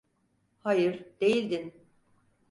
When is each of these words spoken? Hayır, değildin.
Hayır, 0.59 1.05
değildin. 1.21 1.73